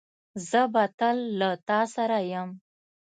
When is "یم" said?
2.33-2.49